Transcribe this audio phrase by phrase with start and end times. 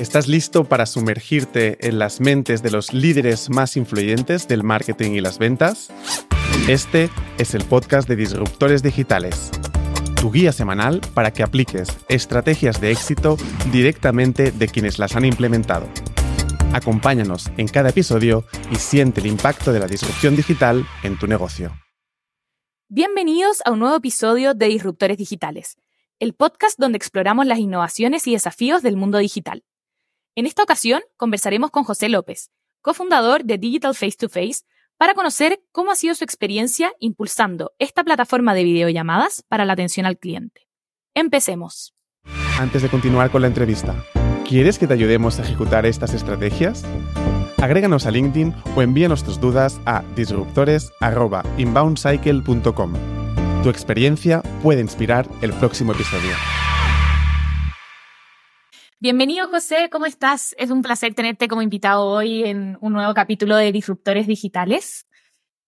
[0.00, 5.22] ¿Estás listo para sumergirte en las mentes de los líderes más influyentes del marketing y
[5.22, 5.90] las ventas?
[6.68, 9.50] Este es el podcast de Disruptores Digitales,
[10.20, 13.38] tu guía semanal para que apliques estrategias de éxito
[13.72, 15.88] directamente de quienes las han implementado.
[16.74, 21.72] Acompáñanos en cada episodio y siente el impacto de la disrupción digital en tu negocio.
[22.88, 25.78] Bienvenidos a un nuevo episodio de Disruptores Digitales,
[26.18, 29.64] el podcast donde exploramos las innovaciones y desafíos del mundo digital.
[30.38, 32.50] En esta ocasión conversaremos con José López,
[32.82, 34.64] cofundador de Digital Face to Face,
[34.98, 40.04] para conocer cómo ha sido su experiencia impulsando esta plataforma de videollamadas para la atención
[40.04, 40.68] al cliente.
[41.14, 41.94] Empecemos.
[42.58, 43.94] Antes de continuar con la entrevista,
[44.46, 46.84] ¿quieres que te ayudemos a ejecutar estas estrategias?
[47.56, 52.92] Agréganos a LinkedIn o envíanos tus dudas a disruptores.inboundcycle.com.
[53.62, 56.32] Tu experiencia puede inspirar el próximo episodio.
[59.06, 60.52] Bienvenido José, ¿cómo estás?
[60.58, 65.06] Es un placer tenerte como invitado hoy en un nuevo capítulo de Disruptores Digitales.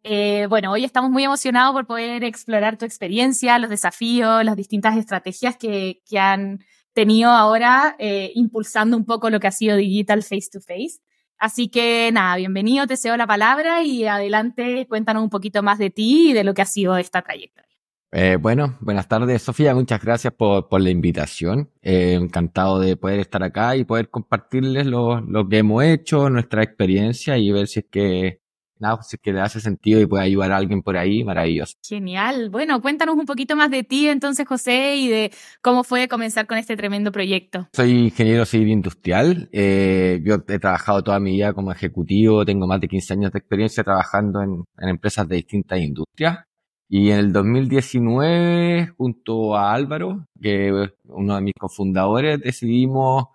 [0.02, 4.96] Eh, bueno, hoy estamos muy emocionados por poder explorar tu experiencia, los desafíos, las distintas
[4.96, 10.48] estrategias que, han tenido ahora eh, impulsando un poco lo que ha sido Digital Face
[10.50, 10.98] to Face.
[11.38, 15.90] Así que nada, bienvenido, te cedo la palabra y adelante cuéntanos un poquito más de
[15.90, 17.77] ti y de lo que ha sido esta trayectoria.
[18.10, 19.74] Eh, bueno, buenas tardes, Sofía.
[19.74, 21.70] Muchas gracias por, por la invitación.
[21.82, 26.62] Eh, encantado de poder estar acá y poder compartirles lo, lo, que hemos hecho, nuestra
[26.62, 28.40] experiencia y ver si es que,
[28.78, 31.22] nada, si es que le hace sentido y puede ayudar a alguien por ahí.
[31.22, 31.74] Maravilloso.
[31.86, 32.48] Genial.
[32.48, 36.56] Bueno, cuéntanos un poquito más de ti entonces, José, y de cómo fue comenzar con
[36.56, 37.68] este tremendo proyecto.
[37.74, 39.50] Soy ingeniero civil industrial.
[39.52, 42.46] Eh, yo he trabajado toda mi vida como ejecutivo.
[42.46, 46.47] Tengo más de 15 años de experiencia trabajando en, en empresas de distintas industrias.
[46.88, 53.26] Y en el 2019, junto a Álvaro, que es uno de mis cofundadores, decidimos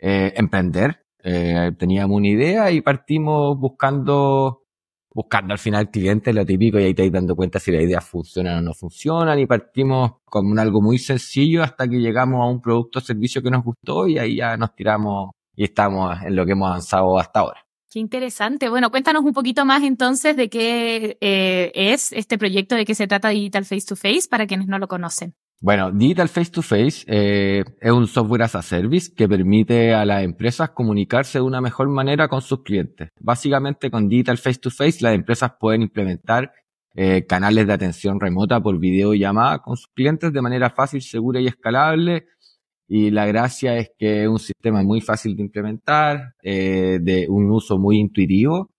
[0.00, 1.04] eh, emprender.
[1.22, 4.64] Eh, teníamos una idea y partimos buscando,
[5.14, 8.58] buscando al final clientes, lo típico, y ahí te dando cuenta si las ideas funcionan
[8.58, 12.98] o no funcionan, y partimos con algo muy sencillo hasta que llegamos a un producto
[12.98, 16.52] o servicio que nos gustó y ahí ya nos tiramos y estamos en lo que
[16.52, 17.60] hemos avanzado hasta ahora.
[17.92, 18.70] Qué interesante.
[18.70, 23.06] Bueno, cuéntanos un poquito más entonces de qué eh, es este proyecto, de qué se
[23.06, 25.34] trata Digital Face to Face para quienes no lo conocen.
[25.60, 30.06] Bueno, Digital Face to Face eh, es un software as a service que permite a
[30.06, 33.10] las empresas comunicarse de una mejor manera con sus clientes.
[33.20, 36.50] Básicamente con Digital Face to Face las empresas pueden implementar
[36.94, 41.46] eh, canales de atención remota por videollamada con sus clientes de manera fácil, segura y
[41.46, 42.24] escalable
[42.88, 47.50] y la gracia es que es un sistema muy fácil de implementar, eh, de un
[47.50, 48.70] uso muy intuitivo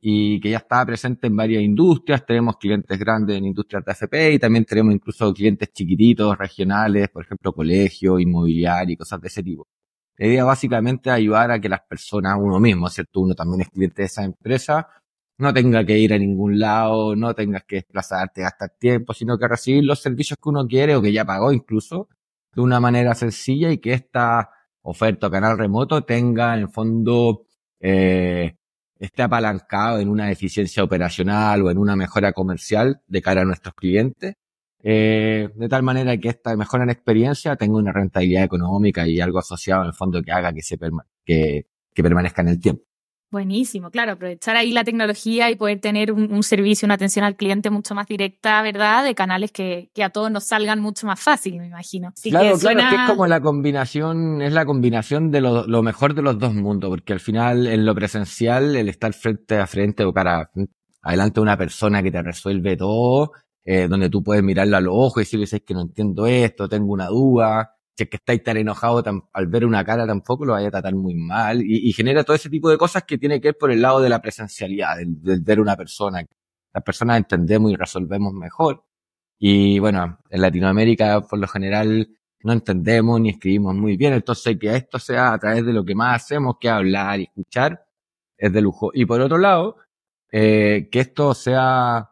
[0.00, 2.26] y que ya está presente en varias industrias.
[2.26, 7.24] Tenemos clientes grandes en industrias de AFP y también tenemos incluso clientes chiquititos, regionales, por
[7.24, 9.66] ejemplo, colegios, inmobiliarios y cosas de ese tipo.
[10.16, 13.20] La idea básicamente es ayudar a que las personas, uno mismo, ¿cierto?
[13.20, 14.88] Uno también es cliente de esa empresa,
[15.38, 19.48] no tenga que ir a ningún lado, no tengas que desplazarte, gastar tiempo, sino que
[19.48, 22.08] recibir los servicios que uno quiere o que ya pagó incluso
[22.54, 24.50] de una manera sencilla y que esta
[24.82, 27.46] oferta o canal remoto tenga en fondo
[27.80, 28.56] eh,
[28.98, 33.74] esté apalancado en una eficiencia operacional o en una mejora comercial de cara a nuestros
[33.74, 34.34] clientes,
[34.82, 39.38] eh, de tal manera que esta mejora en experiencia tenga una rentabilidad económica y algo
[39.38, 40.78] asociado en el fondo que haga que se
[41.24, 42.84] que, que permanezca en el tiempo.
[43.30, 47.34] Buenísimo, claro, aprovechar ahí la tecnología y poder tener un, un, servicio, una atención al
[47.34, 49.02] cliente mucho más directa, ¿verdad?
[49.02, 52.12] De canales que, que a todos nos salgan mucho más fácil, me imagino.
[52.16, 52.80] Así claro, que suena...
[52.82, 56.38] claro, que es como la combinación, es la combinación de lo, lo, mejor de los
[56.38, 60.50] dos mundos, porque al final en lo presencial, el estar frente a frente o cara
[61.02, 63.32] adelante de una persona que te resuelve todo,
[63.64, 66.68] eh, donde tú puedes mirarlo a los ojos y decirle, es que no entiendo esto,
[66.68, 70.54] tengo una duda, si es que estáis tan enojados al ver una cara tampoco lo
[70.54, 73.40] vaya a tratar muy mal y, y, genera todo ese tipo de cosas que tiene
[73.40, 76.24] que ver por el lado de la presencialidad, del, del ver una persona.
[76.72, 78.84] Las personas entendemos y resolvemos mejor.
[79.38, 82.08] Y bueno, en Latinoamérica por lo general
[82.44, 85.94] no entendemos ni escribimos muy bien, entonces que esto sea a través de lo que
[85.94, 87.86] más hacemos, que hablar y escuchar,
[88.36, 88.90] es de lujo.
[88.92, 89.76] Y por otro lado,
[90.30, 92.10] eh, que esto sea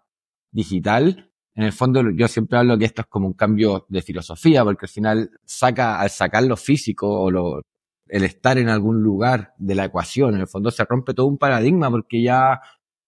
[0.51, 4.65] digital, en el fondo yo siempre hablo que esto es como un cambio de filosofía,
[4.65, 7.63] porque al final saca, al sacar lo físico o lo,
[8.07, 11.39] el estar en algún lugar de la ecuación, en el fondo se rompe todo un
[11.39, 12.61] paradigma porque ya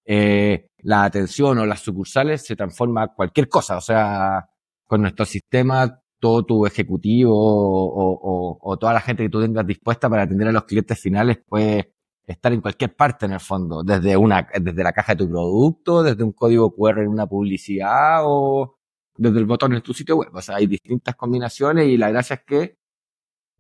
[0.05, 4.47] eh, la atención o las sucursales se transforma a cualquier cosa, o sea,
[4.87, 9.67] con nuestro sistema todo tu ejecutivo o, o, o, toda la gente que tú tengas
[9.67, 11.94] dispuesta para atender a los clientes finales puede
[12.27, 16.03] estar en cualquier parte en el fondo, desde una, desde la caja de tu producto,
[16.03, 18.79] desde un código QR en una publicidad o
[19.17, 20.31] desde el botón en tu sitio web.
[20.35, 22.79] O sea, hay distintas combinaciones y la gracia es que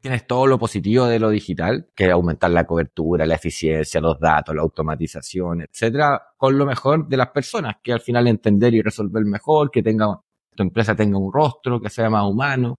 [0.01, 4.21] tienes todo lo positivo de lo digital, que es aumentar la cobertura, la eficiencia, los
[4.21, 8.83] datos, la automatización, etcétera, con lo mejor de las personas, que al final entender y
[8.83, 10.21] resolver mejor, que tenga,
[10.55, 12.77] tu empresa tenga un rostro, que sea más humano,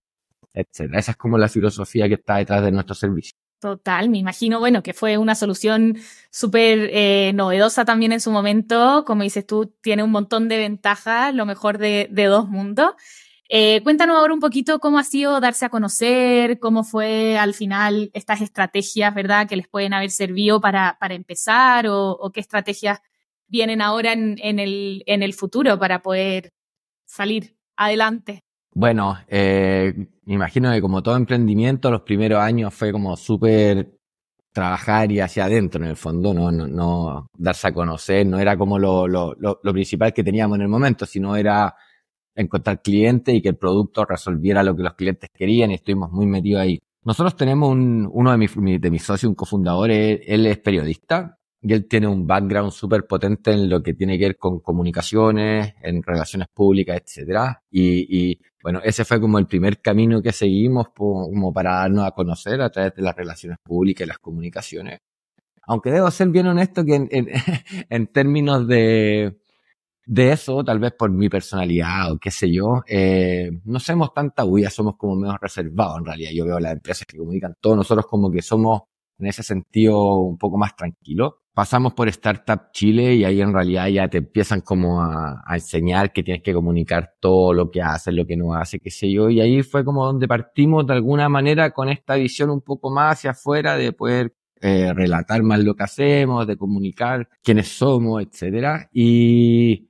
[0.54, 1.00] etcétera.
[1.00, 3.34] Esa es como la filosofía que está detrás de nuestro servicio.
[3.66, 5.98] Total, me imagino, bueno, que fue una solución
[6.30, 9.04] súper eh, novedosa también en su momento.
[9.08, 12.94] Como dices tú, tiene un montón de ventajas, lo mejor de, dos mundos.
[13.50, 18.12] Eh, cuéntanos ahora un poquito cómo ha sido darse a conocer, cómo fue al final
[18.14, 23.00] estas estrategias, ¿verdad?, que les pueden haber servido para, para empezar o, qué estrategias
[23.48, 26.54] vienen ahora en, en, el, en el futuro para poder
[27.06, 28.45] salir adelante.
[28.78, 29.94] Bueno, eh,
[30.26, 33.98] me imagino que como todo emprendimiento, los primeros años fue como súper
[34.52, 38.58] trabajar y hacia adentro en el fondo, no, no, no darse a conocer, no era
[38.58, 41.74] como lo, lo, lo, lo principal que teníamos en el momento, sino era
[42.36, 46.26] encontrar clientes y que el producto resolviera lo que los clientes querían y estuvimos muy
[46.26, 46.82] metidos ahí.
[47.06, 51.74] Nosotros tenemos un, uno de mis, de mis socios, un cofundador, él, es periodista y
[51.74, 56.04] él tiene un background súper potente en lo que tiene que ver con comunicaciones, en
[56.04, 57.62] relaciones públicas, etcétera.
[57.72, 62.14] Y, y, bueno, ese fue como el primer camino que seguimos como para darnos a
[62.14, 65.02] conocer a través de las relaciones públicas y las comunicaciones.
[65.68, 67.28] Aunque debo ser bien honesto que en, en,
[67.92, 69.38] en términos de,
[70.08, 74.44] de eso, tal vez por mi personalidad o qué sé yo, eh, no somos tanta
[74.46, 76.32] huida, somos como menos reservados en realidad.
[76.34, 78.82] Yo veo las empresas que comunican todos nosotros como que somos
[79.20, 81.34] en ese sentido un poco más tranquilos.
[81.56, 86.22] Pasamos por Startup Chile y ahí en realidad ya te empiezan como a, enseñar que
[86.22, 89.30] tienes que comunicar todo lo que haces, lo que no haces, qué sé yo.
[89.30, 93.20] Y ahí fue como donde partimos de alguna manera con esta visión un poco más
[93.20, 98.90] hacia afuera de poder eh, relatar más lo que hacemos, de comunicar quiénes somos, etcétera.
[98.92, 99.88] Y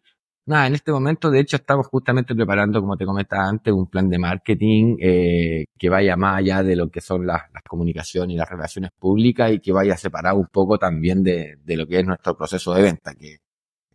[0.48, 4.08] Nada, en este momento, de hecho, estamos justamente preparando, como te comentaba antes, un plan
[4.10, 8.38] de marketing eh, que vaya más allá de lo que son las, las, comunicaciones y
[8.38, 12.06] las relaciones públicas y que vaya separado un poco también de, de lo que es
[12.06, 13.38] nuestro proceso de venta, que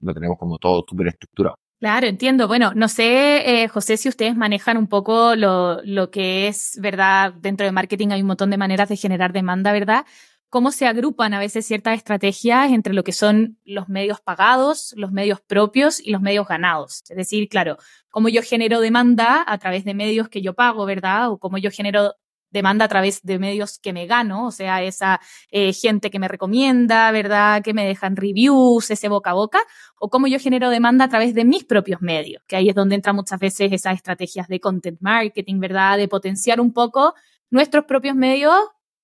[0.00, 1.54] lo tenemos como todo súper estructurado.
[1.80, 2.46] Claro, entiendo.
[2.46, 7.32] Bueno, no sé, eh, José, si ustedes manejan un poco lo, lo que es, ¿verdad?
[7.32, 10.04] Dentro de marketing hay un montón de maneras de generar demanda, ¿verdad?
[10.50, 15.12] Cómo se agrupan a veces ciertas estrategias entre lo que son los medios pagados, los
[15.12, 17.04] medios propios y los medios ganados.
[17.08, 17.78] Es decir, claro,
[18.10, 21.30] cómo yo genero demanda a través de medios que yo pago, ¿verdad?
[21.30, 22.14] O cómo yo genero
[22.50, 25.20] demanda a través de medios que me gano, o sea, esa
[25.52, 27.62] eh, gente que me recomienda, ¿verdad?
[27.62, 29.60] Que me dejan reviews, ese boca a boca,
[30.00, 32.96] o cómo yo genero demanda a través de mis propios medios, que ahí es donde
[32.96, 35.96] entran muchas veces esas estrategias de content marketing, ¿verdad?
[35.96, 37.14] De potenciar un poco
[37.50, 38.58] nuestros propios medios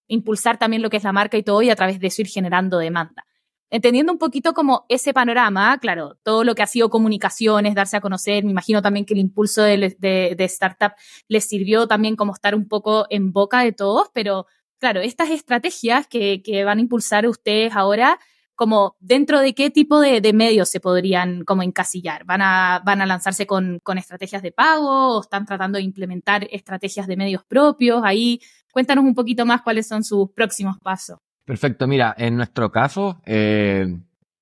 [0.09, 2.29] impulsar también lo que es la marca y todo y a través de eso ir
[2.29, 3.25] generando demanda.
[3.69, 8.01] Entendiendo un poquito como ese panorama, claro, todo lo que ha sido comunicaciones, darse a
[8.01, 10.93] conocer, me imagino también que el impulso de, de, de startup
[11.27, 14.47] les sirvió también como estar un poco en boca de todos, pero
[14.79, 18.21] claro, estas estrategias que, que van a impulsar ustedes ahora,
[18.57, 22.25] como dentro de qué tipo de, medios se podrían como encasillar.
[22.25, 26.49] ¿Van a, van a lanzarse con, con, estrategias de pago o están tratando de implementar
[26.51, 28.01] estrategias de medios propios?
[28.03, 28.41] Ahí
[28.73, 31.19] cuéntanos un poquito más cuáles son sus próximos pasos.
[31.45, 33.87] Perfecto, mira, en nuestro caso, eh,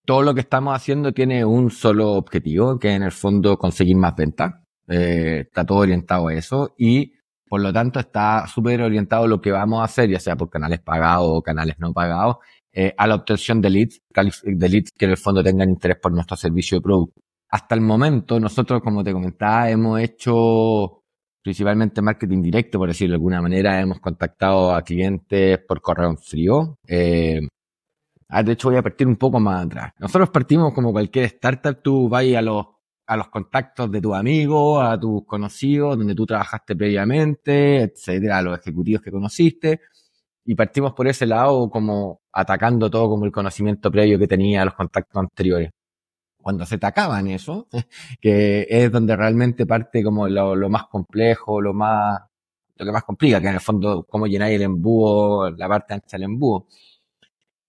[0.06, 4.14] todo lo que estamos haciendo tiene un solo objetivo, que en el fondo conseguir más
[4.16, 4.54] ventas.
[4.88, 7.14] Eh, está todo orientado a eso y
[7.48, 10.50] por lo tanto está súper orientado a lo que vamos a hacer, ya sea por
[10.50, 12.36] canales pagados o canales no pagados,
[12.76, 14.02] eh, a la obtención de leads,
[14.42, 17.20] de leads que en el fondo tengan interés por nuestro servicio de producto.
[17.48, 21.04] Hasta el momento, nosotros, como te comentaba, hemos hecho
[21.40, 23.80] principalmente marketing directo, por decirlo de alguna manera.
[23.80, 26.78] Hemos contactado a clientes por correo en frío.
[26.88, 27.42] Eh,
[28.44, 29.92] de hecho, voy a partir un poco más atrás.
[30.00, 32.66] Nosotros partimos como cualquier startup, tú vas a los,
[33.06, 38.42] a los contactos de tus amigos, a tus conocidos, donde tú trabajaste previamente, etcétera, a
[38.42, 39.80] los ejecutivos que conociste
[40.44, 44.74] y partimos por ese lado como atacando todo como el conocimiento previo que tenía los
[44.74, 45.70] contactos anteriores.
[46.38, 47.68] Cuando se te acaban eso,
[48.20, 52.20] que es donde realmente parte como lo, lo, más complejo, lo más,
[52.76, 56.16] lo que más complica, que en el fondo cómo llenáis el embudo, la parte ancha
[56.18, 56.66] del embudo.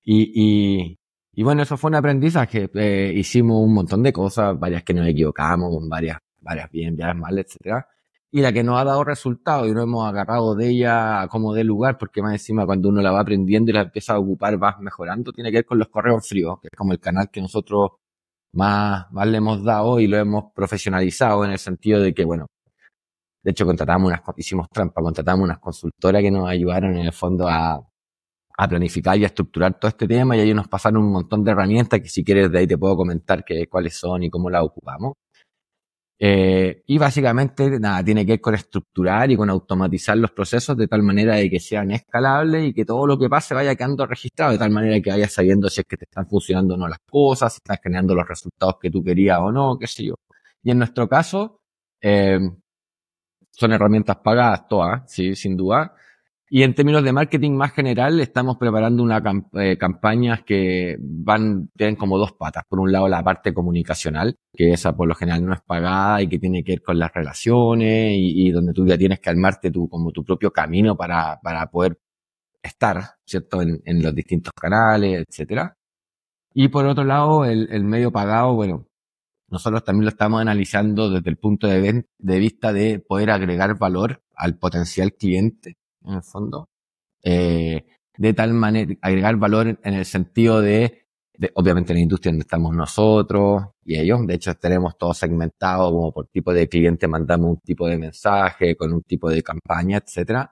[0.03, 0.99] Y, y,
[1.33, 2.69] y bueno, eso fue un aprendizaje.
[2.75, 7.39] Eh, hicimos un montón de cosas, varias que nos equivocamos, varias, varias bien, varias mal,
[7.39, 7.87] etcétera
[8.35, 11.63] y la que nos ha dado resultados y no hemos agarrado de ella como de
[11.63, 14.77] lugar, porque más encima cuando uno la va aprendiendo y la empieza a ocupar, vas
[14.81, 17.91] mejorando, tiene que ver con los correos fríos, que es como el canal que nosotros
[18.51, 22.47] más, más le hemos dado y lo hemos profesionalizado en el sentido de que, bueno,
[23.41, 27.47] de hecho contratamos unas, hicimos trampa, contratamos unas consultoras que nos ayudaron en el fondo
[27.47, 27.79] a,
[28.57, 31.51] a planificar y a estructurar todo este tema y ahí nos pasaron un montón de
[31.51, 34.63] herramientas que si quieres de ahí te puedo comentar que, cuáles son y cómo las
[34.63, 35.13] ocupamos.
[36.17, 40.87] Eh, y básicamente, nada, tiene que ver con estructurar y con automatizar los procesos de
[40.87, 44.53] tal manera de que sean escalables y que todo lo que pase vaya quedando registrado,
[44.53, 46.99] de tal manera que vayas sabiendo si es que te están funcionando o no las
[47.09, 50.15] cosas, si están generando los resultados que tú querías o no, qué sé yo.
[50.63, 51.59] Y en nuestro caso,
[52.01, 52.39] eh,
[53.51, 55.93] son herramientas pagadas todas, sí, sin duda.
[56.55, 59.21] Y en términos de marketing más general, estamos preparando una
[59.59, 62.63] eh, campañas que van, tienen como dos patas.
[62.69, 66.29] Por un lado, la parte comunicacional, que esa por lo general no es pagada y
[66.29, 69.89] que tiene que ver con las relaciones y, donde tú ya tienes que armarte tu,
[69.89, 71.99] como tu propio camino para, para poder
[72.63, 73.61] estar, ¿cierto?
[73.61, 75.75] En, los distintos canales, etcétera.
[76.53, 78.87] Y por otro lado, el, medio pagado, bueno,
[79.49, 84.57] nosotros también lo estamos analizando desde el punto de vista de poder agregar valor al
[84.57, 86.69] potencial cliente en el fondo.
[87.23, 87.85] Eh,
[88.17, 91.05] de tal manera, agregar valor en el sentido de,
[91.37, 94.25] de, obviamente, la industria donde estamos nosotros y ellos.
[94.25, 98.75] De hecho, tenemos todo segmentado como por tipo de cliente, mandamos un tipo de mensaje
[98.75, 100.51] con un tipo de campaña, etcétera.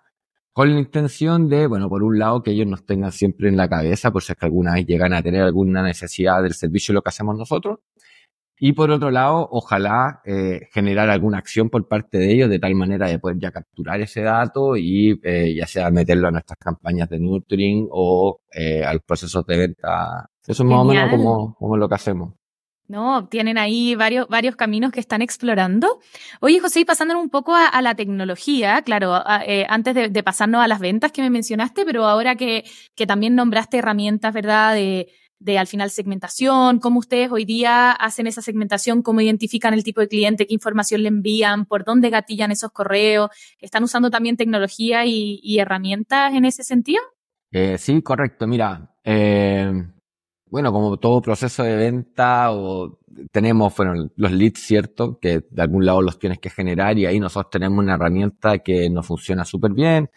[0.54, 3.68] Con la intención de, bueno, por un lado, que ellos nos tengan siempre en la
[3.68, 7.02] cabeza, por si es que alguna vez llegan a tener alguna necesidad del servicio lo
[7.02, 7.80] que hacemos nosotros.
[8.66, 12.76] Y por otro lado, ojalá eh, generar alguna acción por parte de ellos de tal
[12.76, 17.10] manera de poder ya capturar ese dato y eh, ya sea meterlo a nuestras campañas
[17.10, 20.30] de nurturing o eh, a los procesos de venta.
[20.48, 22.36] Eso es más o menos como, como lo que hacemos.
[22.88, 26.00] No, tienen ahí varios, varios caminos que están explorando.
[26.40, 30.62] Oye, José, y pasándonos un poco a, la tecnología, claro, eh, antes de, de, pasarnos
[30.64, 32.64] a las ventas que me mencionaste, pero ahora que,
[32.96, 34.74] que también nombraste herramientas, ¿verdad?
[34.76, 35.10] De,
[35.44, 40.00] de al final segmentación, cómo ustedes hoy día hacen esa segmentación, cómo identifican el tipo
[40.00, 43.30] de cliente, qué información le envían, por dónde gatillan esos correos.
[43.60, 47.02] ¿Están usando también tecnología y, herramientas en ese sentido?
[47.52, 48.48] Eh, sí, correcto.
[48.48, 49.72] Mira, eh,
[50.50, 53.00] bueno, como todo proceso de venta, o
[53.32, 55.20] tenemos bueno, los leads, ¿cierto?
[55.20, 58.90] Que de algún lado los tienes que generar y ahí nosotros tenemos una herramienta que
[58.90, 60.10] nos funciona súper bien.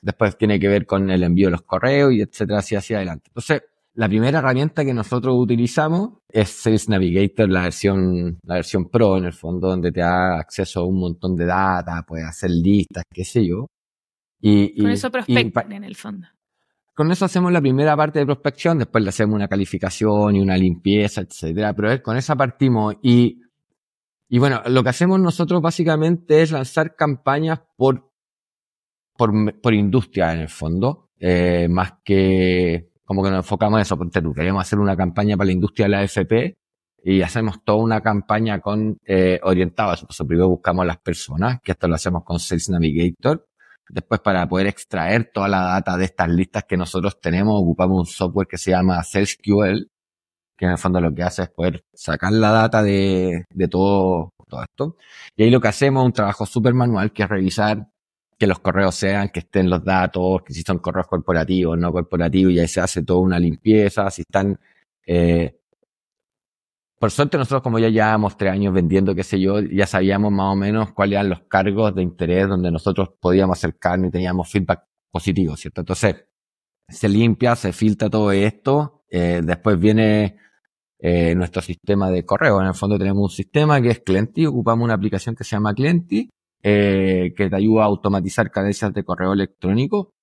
[0.00, 3.24] Después tiene que ver con el envío de los correos y etcétera, así hacia adelante.
[3.30, 3.62] Entonces,
[3.98, 9.24] la primera herramienta que nosotros utilizamos es Sales Navigator, la versión, la versión Pro, en
[9.24, 13.24] el fondo, donde te da acceso a un montón de data, puedes hacer listas, qué
[13.24, 13.66] sé yo.
[14.40, 16.28] Y, con eso prospectan en el fondo.
[16.94, 20.56] Con eso hacemos la primera parte de prospección, después le hacemos una calificación y una
[20.56, 21.74] limpieza, etcétera.
[21.74, 23.40] Pero con esa partimos y,
[24.28, 28.12] y bueno, lo que hacemos nosotros básicamente es lanzar campañas por,
[29.16, 33.96] por, por industria en el fondo, eh, más que como que nos enfocamos en eso,
[33.96, 36.58] porque queríamos hacer una campaña para la industria de la AFP
[37.02, 40.26] y hacemos toda una campaña con eh, orientada a eso.
[40.26, 43.46] primero buscamos a las personas, que esto lo hacemos con Sales Navigator.
[43.88, 48.04] Después, para poder extraer toda la data de estas listas que nosotros tenemos, ocupamos un
[48.04, 49.88] software que se llama SalesQL,
[50.54, 54.32] que en el fondo lo que hace es poder sacar la data de, de todo,
[54.46, 54.96] todo esto.
[55.34, 57.88] Y ahí lo que hacemos es un trabajo súper manual, que es revisar
[58.38, 62.52] que los correos sean, que estén los datos, que si son correos corporativos, no corporativos,
[62.52, 64.58] y ahí se hace toda una limpieza, si están...
[65.06, 65.54] Eh,
[66.98, 70.52] por suerte nosotros como ya llevábamos tres años vendiendo, qué sé yo, ya sabíamos más
[70.52, 74.84] o menos cuáles eran los cargos de interés donde nosotros podíamos acercarnos y teníamos feedback
[75.10, 75.82] positivo, ¿cierto?
[75.82, 76.26] Entonces,
[76.88, 80.36] se limpia, se filtra todo esto, eh, después viene
[80.98, 82.60] eh, nuestro sistema de correo.
[82.60, 85.74] En el fondo tenemos un sistema que es Clienty, ocupamos una aplicación que se llama
[85.74, 86.30] Clienty,
[86.62, 90.14] eh, que te ayuda a automatizar cadencias de correo electrónico.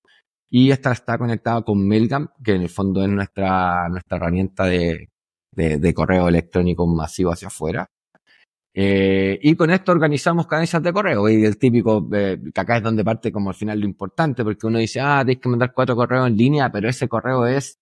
[0.48, 5.10] Y esta está conectada con Mailgun, que en el fondo es nuestra, nuestra herramienta de,
[5.52, 7.88] de, correo electrónico masivo hacia afuera.
[8.74, 11.28] Eh, y con esto organizamos cadencias de correo.
[11.28, 14.66] Y el típico, eh, que acá es donde parte como al final lo importante, porque
[14.66, 17.78] uno dice, ah, tienes que mandar cuatro correos en línea, pero ese correo es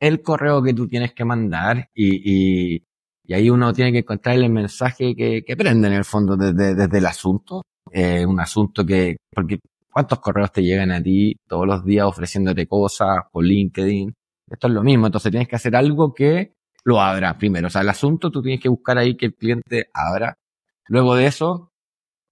[0.00, 2.86] el correo que tú tienes que mandar y, y,
[3.24, 6.74] y ahí uno tiene que encontrar el mensaje que, que prende en el fondo desde,
[6.74, 9.58] desde el asunto eh, un asunto que, porque
[9.90, 14.14] ¿cuántos correos te llegan a ti todos los días ofreciéndote cosas por LinkedIn?
[14.48, 17.68] Esto es lo mismo, entonces tienes que hacer algo que lo abra primero.
[17.68, 20.36] O sea, el asunto tú tienes que buscar ahí que el cliente abra.
[20.88, 21.72] Luego de eso,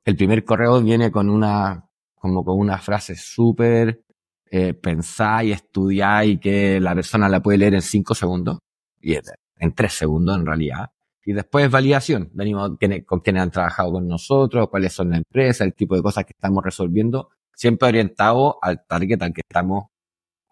[0.04, 4.02] el primer correo viene con una, como con una frase súper
[4.50, 8.58] eh, pensada y estudiada y que la persona la puede leer en cinco segundos.
[9.00, 10.90] Y en tres segundos en realidad.
[11.24, 12.72] Y después validación, venimos
[13.06, 16.32] con quienes han trabajado con nosotros, cuáles son las empresas, el tipo de cosas que
[16.32, 19.84] estamos resolviendo, siempre orientado al target al que estamos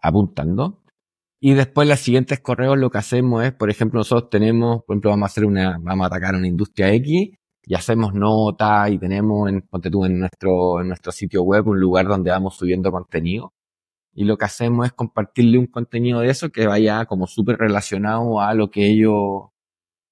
[0.01, 0.83] apuntando.
[1.41, 5.11] Y después los siguientes correos lo que hacemos es, por ejemplo, nosotros tenemos, por ejemplo,
[5.11, 7.31] vamos a hacer una, vamos a atacar una industria X
[7.63, 11.79] y hacemos notas y tenemos en, ponte tú, en nuestro, en nuestro sitio web un
[11.79, 13.53] lugar donde vamos subiendo contenido.
[14.13, 18.41] Y lo que hacemos es compartirle un contenido de eso que vaya como súper relacionado
[18.41, 19.49] a lo que ellos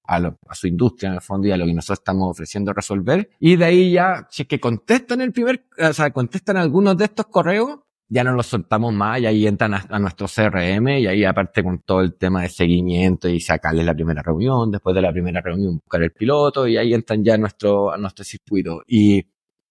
[0.08, 3.30] a, a, su industria en el fondo y a lo que nosotros estamos ofreciendo resolver.
[3.38, 7.04] Y de ahí ya, si es que contestan el primer, o sea, contestan algunos de
[7.04, 11.24] estos correos, ya no los soltamos más y ahí entran a, nuestro CRM y ahí
[11.24, 15.12] aparte con todo el tema de seguimiento y sacarle la primera reunión, después de la
[15.12, 18.82] primera reunión buscar el piloto y ahí entran ya a nuestro, a nuestro circuito.
[18.86, 19.26] Y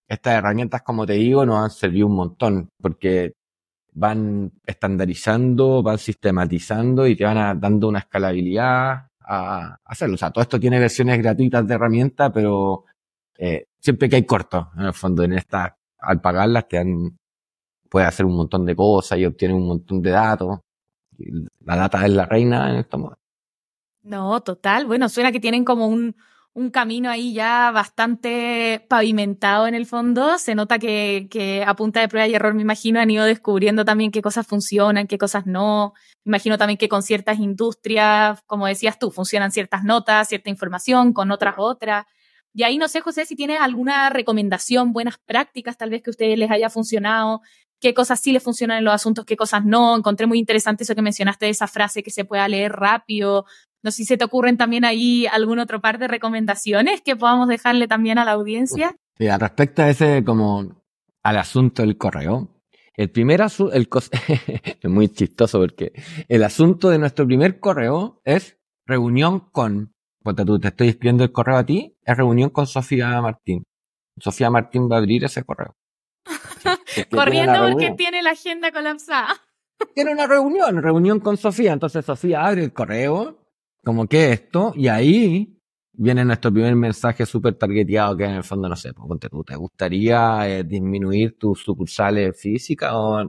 [0.08, 3.34] estas herramientas, como te digo, nos han servido un montón porque
[3.94, 10.15] van estandarizando, van sistematizando y te van dando una escalabilidad a, hacerlo.
[10.15, 12.86] O sea, todo esto tiene versiones gratuitas de herramienta, pero
[13.38, 17.17] eh, siempre que hay cortos, en el fondo, en esta, al pagarlas te dan,
[17.89, 20.60] puedes hacer un montón de cosas y obtienes un montón de datos.
[21.65, 23.17] La data es la reina en este modo.
[24.03, 24.86] No, total.
[24.86, 26.15] Bueno, suena que tienen como un,
[26.57, 30.39] un camino ahí ya bastante pavimentado en el fondo.
[30.39, 33.85] Se nota que, que, a punta de prueba y error, me imagino, han ido descubriendo
[33.85, 35.93] también qué cosas funcionan, qué cosas no.
[36.25, 41.13] Me imagino también que con ciertas industrias, como decías tú, funcionan ciertas notas, cierta información,
[41.13, 42.07] con otras otras.
[42.55, 46.11] Y ahí no sé, José, si tienes alguna recomendación, buenas prácticas tal vez que a
[46.11, 47.41] ustedes les haya funcionado,
[47.79, 49.95] qué cosas sí les funcionan en los asuntos, qué cosas no.
[49.95, 53.45] Encontré muy interesante eso que mencionaste de esa frase que se pueda leer rápido,
[53.84, 57.48] no sé si se te ocurren también ahí algún otro par de recomendaciones que podamos
[57.48, 58.96] dejarle también a la audiencia.
[59.17, 60.84] Sí, respecto a ese, como
[61.24, 62.50] al asunto del correo,
[62.93, 63.88] el primer asunto, el
[64.81, 65.93] es muy chistoso porque
[66.27, 69.93] el asunto de nuestro primer correo es reunión con,
[70.24, 73.63] porque tú te estoy escribiendo el correo a ti, es reunión con Sofía Martín.
[74.19, 75.75] Sofía Martín va a abrir ese correo.
[77.12, 79.36] Corriendo porque tiene la agenda colapsada.
[79.93, 81.74] Tiene una reunión, reunión con Sofía.
[81.74, 83.46] Entonces Sofía abre el correo
[83.88, 85.58] como que esto, y ahí
[85.94, 90.46] viene nuestro primer mensaje súper targeteado que en el fondo, no sé, pues, ¿te gustaría
[90.50, 93.24] eh, disminuir tus sucursales físicas o,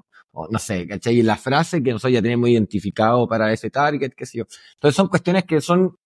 [0.51, 1.21] no sé, ¿cachai?
[1.21, 4.45] Y la frase que nosotros ya tenemos identificado para ese target, qué sé yo.
[4.75, 5.97] Entonces son cuestiones que son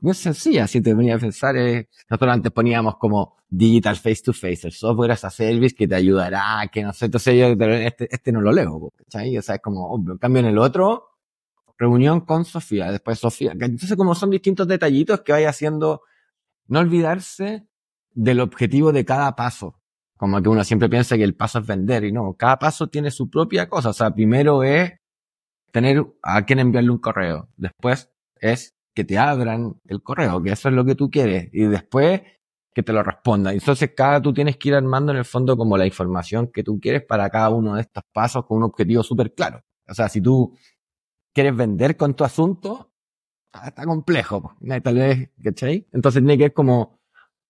[0.00, 4.32] muy sencillas, si te venía a pensar, eh, nosotros antes poníamos como digital face to
[4.32, 8.08] face, el software as a service que te ayudará, que no sé, entonces yo este,
[8.10, 9.38] este no lo leo, ¿cachai?
[9.38, 10.14] O sea, es como obvio.
[10.14, 11.11] En cambio en el otro,
[11.82, 13.52] reunión con Sofía, después Sofía.
[13.52, 16.02] Entonces, como son distintos detallitos que vaya haciendo,
[16.68, 17.66] no olvidarse
[18.14, 19.80] del objetivo de cada paso.
[20.16, 23.10] Como que uno siempre piensa que el paso es vender y no, cada paso tiene
[23.10, 23.90] su propia cosa.
[23.90, 24.92] O sea, primero es
[25.72, 27.48] tener a quien enviarle un correo.
[27.56, 31.48] Después es que te abran el correo, que eso es lo que tú quieres.
[31.52, 32.22] Y después
[32.72, 33.52] que te lo responda.
[33.52, 36.78] Entonces, cada tú tienes que ir armando en el fondo como la información que tú
[36.80, 39.62] quieres para cada uno de estos pasos con un objetivo súper claro.
[39.88, 40.56] O sea, si tú
[41.32, 42.90] quieres vender con tu asunto,
[43.52, 45.86] ah, está complejo, tal vez, ¿cachai?
[45.92, 47.00] Entonces tiene que ver como,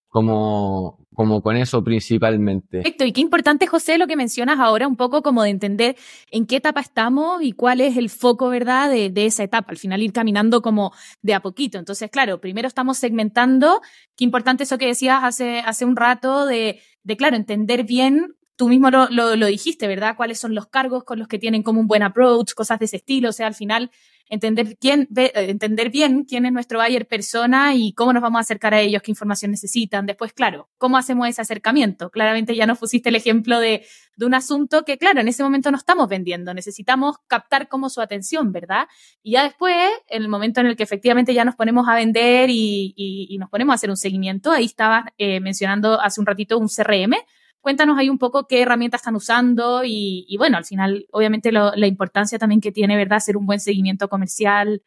[0.09, 2.83] como, como con eso principalmente.
[2.83, 5.97] Perfecto, y qué importante, José, lo que mencionas ahora, un poco como de entender
[6.31, 9.71] en qué etapa estamos y cuál es el foco, ¿verdad?, de, de esa etapa.
[9.71, 10.93] Al final ir caminando como
[11.23, 11.79] de a poquito.
[11.79, 13.81] Entonces, claro, primero estamos segmentando.
[14.17, 18.69] Qué importante eso que decías hace, hace un rato de, de, claro, entender bien tú
[18.69, 20.17] mismo lo, lo, dijiste, ¿verdad?
[20.17, 22.97] ¿Cuáles son los cargos con los que tienen como un buen approach, cosas de ese
[22.97, 23.31] estilo?
[23.31, 23.91] O sea, al final,
[24.29, 28.41] entender, quién, eh, entender bien quién es nuestro buyer persona y cómo nos vamos a
[28.41, 30.07] acercar a ellos, qué información necesitan.
[30.07, 32.11] Después, claro, ¿cómo hacemos ese acercamiento?
[32.11, 33.85] Claramente ya nos pusiste el ejemplo de,
[34.17, 38.01] de un asunto que, claro, en ese momento no estamos vendiendo, necesitamos captar como su
[38.01, 38.87] atención, ¿verdad?
[39.23, 39.77] Y ya después,
[40.09, 43.51] en el momento en el que efectivamente ya nos ponemos a vender y, y, nos
[43.51, 47.17] ponemos a hacer un seguimiento, ahí estaba eh, mencionando hace un ratito un CRM,
[47.63, 52.39] Cuéntanos ahí un poco qué herramientas están usando y, bueno, al final, obviamente, la importancia
[52.39, 54.83] también que tiene, ¿verdad?, hacer un buen seguimiento comercial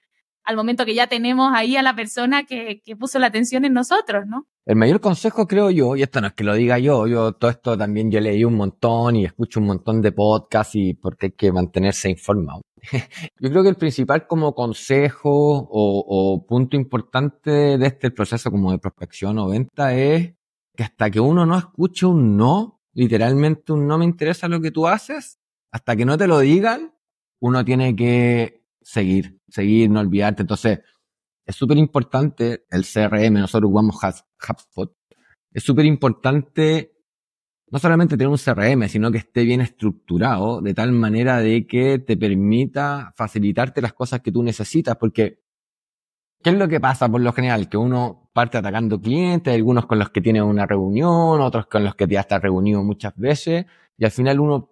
[0.46, 3.74] al momento que ya tenemos ahí a la persona que, que puso la atención en
[3.74, 4.46] nosotros, ¿no?
[4.66, 7.52] El mayor consejo, creo yo, y esto no es que lo diga yo, yo todo
[7.52, 11.32] esto también yo leí un montón y escucho un montón de podcasts y porque hay
[11.34, 12.62] que mantenerse informado.
[13.40, 18.72] yo creo que el principal como consejo o, o punto importante de este proceso como
[18.72, 20.35] de prospección o venta es
[20.76, 24.72] que hasta que uno no escuche un no, literalmente un no me interesa lo que
[24.72, 25.40] tú haces,
[25.72, 26.94] hasta que no te lo digan,
[27.40, 30.44] uno tiene que seguir, seguir, no olvidarte.
[30.44, 30.80] Entonces,
[31.46, 34.96] es súper importante el CRM, nosotros jugamos HubSpot,
[35.52, 36.96] es súper importante
[37.72, 42.00] no solamente tener un CRM, sino que esté bien estructurado de tal manera de que
[42.00, 45.45] te permita facilitarte las cosas que tú necesitas, porque
[46.46, 47.68] ¿qué es lo que pasa por lo general?
[47.68, 51.96] Que uno parte atacando clientes, algunos con los que tiene una reunión, otros con los
[51.96, 53.66] que ya está reunido muchas veces,
[53.98, 54.70] y al final uno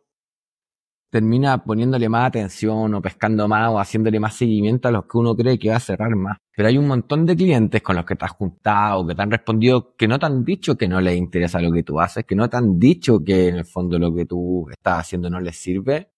[1.09, 5.35] termina poniéndole más atención o pescando más o haciéndole más seguimiento a los que uno
[5.35, 6.37] cree que va a cerrar más.
[6.55, 9.31] Pero hay un montón de clientes con los que te has juntado, que te han
[9.31, 12.35] respondido que no te han dicho que no les interesa lo que tú haces, que
[12.35, 15.55] no te han dicho que en el fondo lo que tú estás haciendo no les
[15.55, 16.12] sirve.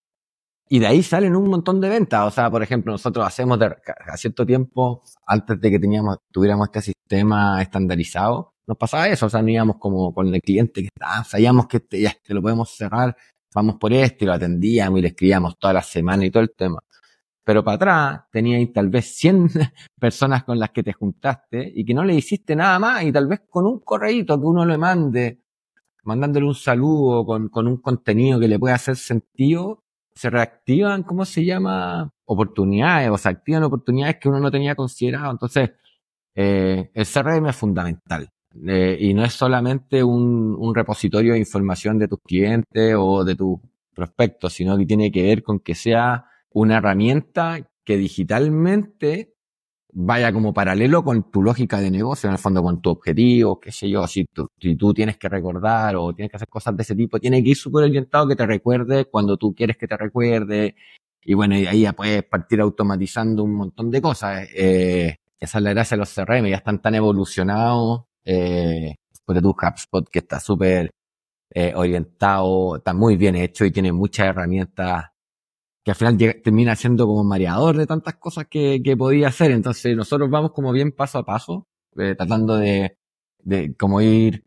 [0.67, 2.27] Y de ahí salen un montón de ventas.
[2.27, 6.67] O sea, por ejemplo, nosotros hacemos de, a cierto tiempo, antes de que teníamos, tuviéramos
[6.67, 10.87] este sistema estandarizado, nos pasaba eso, o sea, no íbamos como con el cliente que
[10.87, 13.15] está, sabíamos que este, ya este lo podemos cerrar,
[13.53, 16.51] vamos por este, y lo atendíamos y le escribíamos toda la semana y todo el
[16.55, 16.79] tema.
[17.43, 19.49] Pero para atrás teníais tal vez 100
[19.99, 23.27] personas con las que te juntaste y que no le hiciste nada más y tal
[23.27, 25.41] vez con un correíto que uno le mande,
[26.03, 29.84] mandándole un saludo con, con un contenido que le pueda hacer sentido,
[30.15, 32.11] se reactivan, ¿cómo se llama?
[32.25, 35.31] Oportunidades, o se activan oportunidades que uno no tenía considerado.
[35.31, 35.71] Entonces,
[36.33, 38.29] eh, el CRM es fundamental.
[38.67, 43.35] Eh, y no es solamente un, un, repositorio de información de tus clientes o de
[43.35, 43.59] tus
[43.93, 49.34] prospectos, sino que tiene que ver con que sea una herramienta que digitalmente
[49.97, 53.71] vaya como paralelo con tu lógica de negocio, en el fondo con tu objetivo, qué
[53.71, 56.83] sé yo, si tú, si tú tienes que recordar o tienes que hacer cosas de
[56.83, 59.95] ese tipo, tiene que ir súper orientado que te recuerde cuando tú quieres que te
[59.95, 60.75] recuerde.
[61.23, 64.47] Y bueno, y ahí ya puedes partir automatizando un montón de cosas.
[64.53, 68.95] Eh, esa es la gracia de los CRM, ya están tan evolucionados eh,
[69.27, 70.91] de tu HubSpot que está súper
[71.51, 75.05] eh, orientado, está muy bien hecho y tiene muchas herramientas
[75.85, 79.51] que al final termina siendo como mareador de tantas cosas que, que podía hacer.
[79.51, 81.67] Entonces nosotros vamos como bien paso a paso,
[81.97, 82.97] eh, tratando de,
[83.39, 84.43] de como ir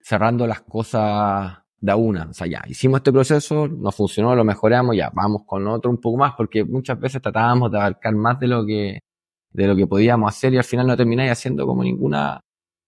[0.00, 2.24] cerrando las cosas de una.
[2.30, 5.98] O sea, ya, hicimos este proceso, nos funcionó, lo mejoramos, ya, vamos con otro un
[6.00, 9.00] poco más, porque muchas veces tratábamos de abarcar más de lo que,
[9.50, 12.40] de lo que podíamos hacer y al final no termináis haciendo como ninguna,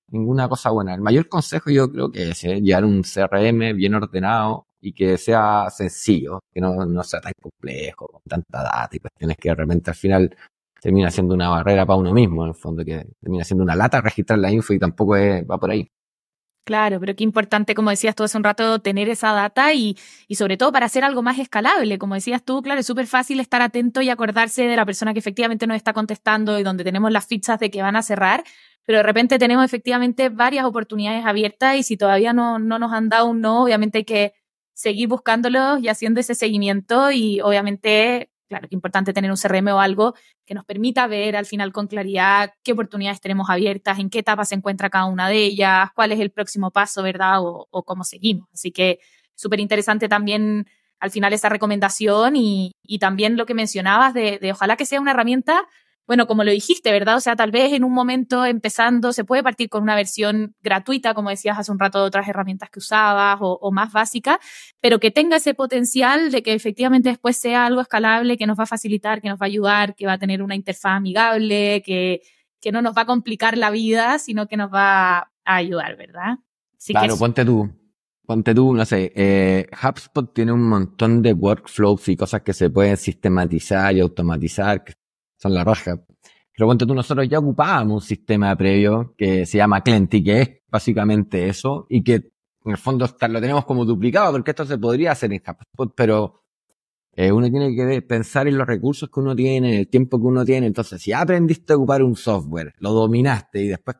[0.08, 0.94] ninguna cosa buena.
[0.94, 5.16] El mayor consejo yo creo que es eh, llevar un CRM bien ordenado y que
[5.16, 9.90] sea sencillo, que no, no sea tan complejo, con tanta data y cuestiones que realmente
[9.90, 10.36] al final
[10.80, 14.02] termina siendo una barrera para uno mismo, en el fondo, que termina siendo una lata
[14.02, 15.88] registrar la info y tampoco va por ahí.
[16.66, 19.96] Claro, pero qué importante, como decías tú hace un rato, tener esa data y,
[20.28, 21.98] y sobre todo para hacer algo más escalable.
[21.98, 25.18] Como decías tú, claro, es súper fácil estar atento y acordarse de la persona que
[25.18, 28.44] efectivamente nos está contestando y donde tenemos las fichas de que van a cerrar,
[28.86, 33.08] pero de repente tenemos efectivamente varias oportunidades abiertas y si todavía no, no nos han
[33.08, 34.32] dado un no, obviamente hay que
[34.74, 39.80] seguir buscándolos y haciendo ese seguimiento y obviamente, claro, que importante tener un CRM o
[39.80, 44.18] algo que nos permita ver al final con claridad qué oportunidades tenemos abiertas, en qué
[44.18, 47.38] etapa se encuentra cada una de ellas, cuál es el próximo paso, ¿verdad?
[47.40, 48.48] O, cómo seguimos.
[48.52, 48.98] Así que
[49.34, 50.66] súper interesante también
[51.00, 55.12] al final esa recomendación y, y también lo que mencionabas de ojalá que sea una
[55.12, 55.66] herramienta
[56.06, 57.16] bueno, como lo dijiste, ¿verdad?
[57.16, 61.14] O sea, tal vez en un momento empezando se puede partir con una versión gratuita,
[61.14, 64.38] como decías hace un rato de otras herramientas que usabas o, más básica,
[64.80, 68.64] pero que tenga ese potencial de que efectivamente después sea algo escalable, que nos va
[68.64, 72.20] a facilitar, que nos va a ayudar, que va a tener una interfaz amigable, que,
[72.60, 76.36] que no nos va a complicar la vida, sino que nos va a ayudar, ¿verdad?
[76.86, 77.70] claro, ponte tú.
[78.26, 82.70] Ponte tú, no sé, eh, HubSpot tiene un montón de workflows y cosas que se
[82.70, 84.94] pueden sistematizar y automatizar, que
[85.44, 86.00] son la raja.
[86.56, 90.50] Pero cuando tú, nosotros ya ocupábamos un sistema previo que se llama Clenty, que es
[90.68, 95.12] básicamente eso, y que en el fondo lo tenemos como duplicado, porque esto se podría
[95.12, 96.44] hacer en HubSpot, pero
[97.12, 100.26] eh, uno tiene que pensar en los recursos que uno tiene, en el tiempo que
[100.26, 100.66] uno tiene.
[100.66, 103.96] Entonces, si aprendiste a ocupar un software, lo dominaste y después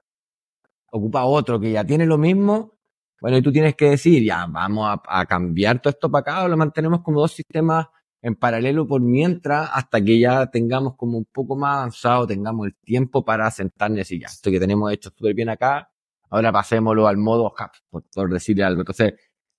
[0.93, 2.79] ocupa otro que ya tiene lo mismo,
[3.21, 6.45] bueno, y tú tienes que decir, ya, vamos a, a cambiar todo esto para acá
[6.45, 7.89] o lo mantenemos como dos sistemas
[8.25, 12.75] en paralelo por mientras hasta que ya tengamos como un poco más avanzado, tengamos el
[12.77, 15.91] tiempo para sentarnos y ya, esto que tenemos hecho súper bien acá,
[16.31, 18.81] ahora pasémoslo al modo hub, por, decirle algo.
[18.81, 19.13] Entonces,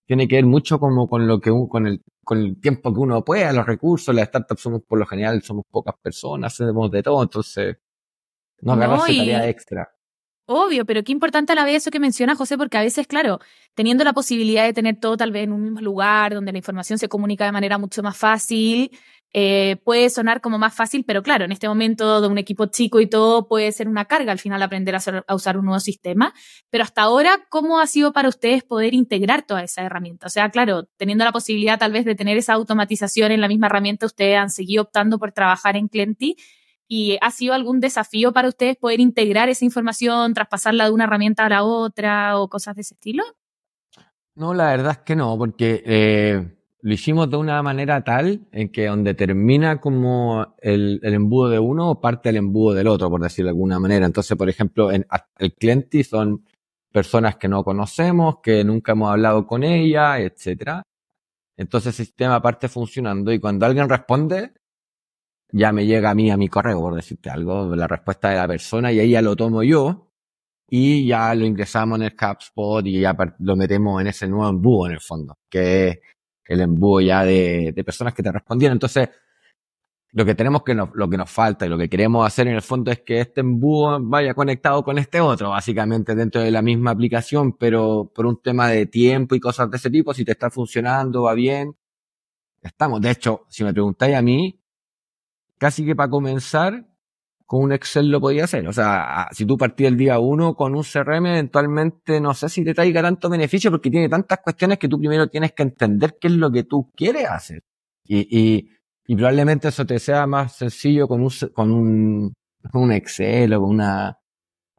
[0.04, 3.24] tiene que ver mucho como con lo que con el, con el tiempo que uno
[3.24, 7.22] pueda, los recursos, las startups somos por lo general, somos pocas personas, hacemos de todo,
[7.22, 7.78] entonces
[8.62, 9.95] no agarrarse no, tarea extra.
[10.48, 13.40] Obvio, pero qué importante a la vez eso que menciona José, porque a veces, claro,
[13.74, 17.00] teniendo la posibilidad de tener todo tal vez en un mismo lugar, donde la información
[17.00, 18.92] se comunica de manera mucho más fácil,
[19.34, 23.02] eh, puede sonar como más fácil, pero claro, en este momento de un equipo chico
[23.02, 26.34] y todo puede ser una carga al final aprender a, a usar un nuevo sistema.
[26.70, 30.28] Pero hasta ahora, ¿cómo ha sido para ustedes poder integrar toda esa herramienta?
[30.28, 33.66] O sea, claro, teniendo la posibilidad tal vez de tener esa automatización en la misma
[33.66, 36.38] herramienta, ustedes han seguido optando por trabajar en Clenty
[36.88, 41.46] ¿Y ha sido algún desafío para ustedes poder integrar esa información, traspasarla de una herramienta
[41.46, 43.24] a la otra o cosas de ese estilo?
[44.36, 48.70] No, la verdad es que no, porque eh, lo hicimos de una manera tal en
[48.70, 53.48] que donde termina como el, embudo de uno parte el embudo del otro, por decirlo
[53.48, 54.06] de alguna manera.
[54.06, 55.08] Entonces, por ejemplo, en,
[55.40, 56.46] el cliente son
[56.92, 60.84] personas que no conocemos, que nunca hemos hablado con ella, etcétera.
[61.58, 64.54] Entonces el sistema parte funcionando y cuando alguien responde,
[65.52, 68.48] ya me llega a mí a mi correo, por decirte algo, la respuesta de la
[68.48, 70.12] persona y ahí ya lo tomo yo
[70.68, 74.88] y ya lo ingresamos en el CapSpot y ya lo metemos en ese nuevo embudo
[74.88, 76.00] en el fondo, que es
[76.46, 78.76] el embudo ya de, personas que te respondieron.
[78.76, 79.10] Entonces,
[80.12, 82.56] lo que tenemos que no, lo que nos falta y lo que queremos hacer en
[82.56, 86.62] el fondo es que este embudo vaya conectado con este otro, básicamente dentro de la
[86.62, 90.32] misma aplicación, pero por un tema de tiempo y cosas de ese tipo, si te
[90.32, 91.76] está funcionando, va bien,
[92.62, 93.02] estamos.
[93.02, 94.60] De hecho, si me preguntáis a mí,
[95.58, 96.86] casi que para comenzar,
[97.46, 98.68] con un Excel lo podía hacer.
[98.68, 102.64] O sea, si tú partías el día uno con un CRM, eventualmente no sé si
[102.64, 106.28] te traiga tanto beneficio porque tiene tantas cuestiones que tú primero tienes que entender qué
[106.28, 107.62] es lo que tú quieres hacer.
[108.04, 108.70] Y, y,
[109.08, 112.34] y probablemente eso te sea más sencillo con un, con un,
[112.72, 114.18] con un Excel o con una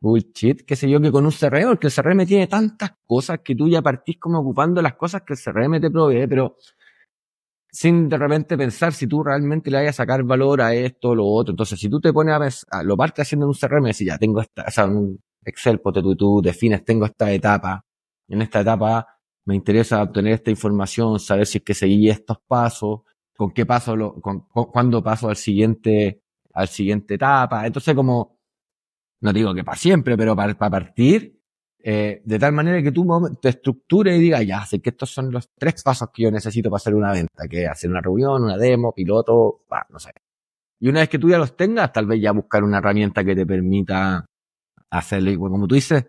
[0.00, 3.40] Google Sheet, qué sé yo, que con un CRM, porque el CRM tiene tantas cosas
[3.42, 6.56] que tú ya partís como ocupando las cosas que el CRM te provee, pero
[7.76, 11.14] sin de repente pensar si tú realmente le vayas a sacar valor a esto o
[11.14, 11.52] lo otro.
[11.52, 14.16] Entonces, si tú te pones a, ver, lo partes haciendo en un CRM y ya
[14.16, 17.84] tengo esta, o sea, un Excel, pues tú, tú defines, tengo esta etapa.
[18.28, 19.06] En esta etapa
[19.44, 23.00] me interesa obtener esta información, saber si es que seguí estos pasos,
[23.36, 26.22] con qué paso, lo, con, cuándo paso al siguiente,
[26.54, 27.66] al siguiente etapa.
[27.66, 28.38] Entonces, como,
[29.20, 31.36] no digo que para siempre, pero para, para partir,
[31.88, 33.07] eh, de tal manera que tú
[33.40, 36.68] te estructures y digas, ya, sé que estos son los tres pasos que yo necesito
[36.68, 40.11] para hacer una venta, que hacer una reunión, una demo, piloto, no sé.
[40.81, 43.37] Y una vez que tú ya los tengas, tal vez ya buscar una herramienta que
[43.37, 44.27] te permita
[44.90, 45.31] hacerlo.
[45.31, 46.07] Y como tú dices,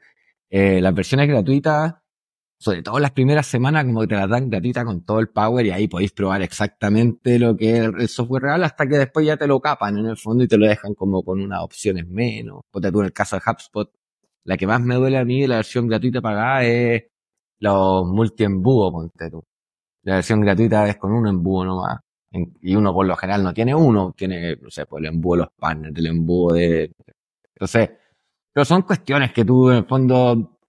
[0.50, 1.94] eh, las versiones gratuitas,
[2.60, 5.64] sobre todo las primeras semanas, como que te las dan gratuitas con todo el power
[5.64, 9.38] y ahí podéis probar exactamente lo que es el software real hasta que después ya
[9.38, 12.62] te lo capan en el fondo y te lo dejan como con unas opciones menos.
[12.72, 13.92] Porque tú en el caso de HubSpot,
[14.48, 17.04] la que más me duele a mí de la versión gratuita pagada es
[17.60, 19.44] los multi-embudos, ponte tú.
[20.04, 22.00] La versión gratuita es con un embudo nomás.
[22.62, 25.42] Y uno por lo general no tiene uno, tiene, no sé, pues el embudo de
[25.44, 26.94] los partners, el embudo de...
[27.56, 27.90] Entonces,
[28.54, 30.60] pero son cuestiones que tú, en el fondo,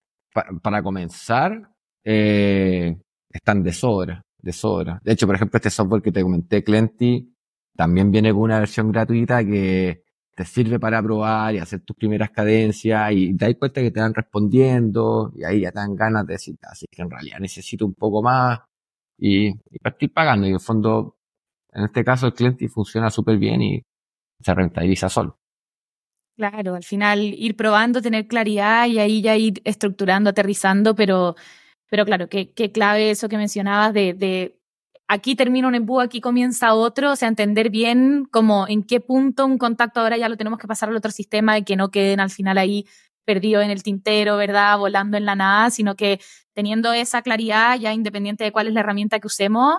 [0.61, 1.71] para comenzar,
[2.03, 2.97] eh,
[3.31, 5.01] están de sobra, de sobra.
[5.05, 7.33] De hecho, por ejemplo, este software que te comenté, Clenty,
[7.77, 10.03] también viene con una versión gratuita que
[10.39, 13.99] te sirve para probar y hacer tus primeras cadencias y te das cuenta que te
[13.99, 17.85] van respondiendo y ahí ya te dan ganas de decir, así que en realidad necesito
[17.85, 18.61] un poco más
[19.19, 21.17] y, y partir pagando y en el fondo,
[21.73, 23.83] en este caso el cliente funciona súper bien y
[24.41, 25.41] se rentabiliza solo.
[26.37, 31.35] Claro, al final ir probando, tener claridad y ahí ya ir estructurando, aterrizando, pero,
[31.91, 34.58] pero claro, qué, qué clave eso que mencionabas de, de
[35.09, 39.47] aquí termina un embudo, aquí comienza otro, o sea, entender bien como en qué punto
[39.47, 42.21] un contacto ahora ya lo tenemos que pasar al otro sistema y que no queden
[42.21, 42.87] al final ahí
[43.25, 44.79] perdidos en el tintero, ¿verdad?
[44.79, 46.21] Volando en la nada, sino que
[46.53, 49.79] teniendo esa claridad, ya independiente de cuál es la herramienta que usemos,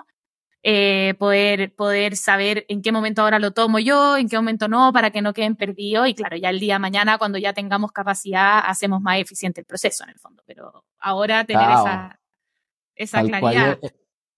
[0.62, 4.92] eh, poder, poder saber en qué momento ahora lo tomo yo, en qué momento no,
[4.92, 6.08] para que no queden perdidos.
[6.08, 9.66] Y claro, ya el día de mañana, cuando ya tengamos capacidad, hacemos más eficiente el
[9.66, 10.42] proceso en el fondo.
[10.46, 12.20] Pero ahora tener esa,
[12.94, 13.78] esa claridad